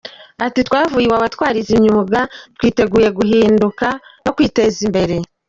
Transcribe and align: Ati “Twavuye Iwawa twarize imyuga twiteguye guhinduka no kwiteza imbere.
Ati 0.45 0.59
“Twavuye 0.67 1.05
Iwawa 1.05 1.27
twarize 1.35 1.71
imyuga 1.77 2.19
twiteguye 2.55 3.07
guhinduka 3.17 3.87
no 4.23 4.31
kwiteza 4.35 4.77
imbere. 4.87 5.15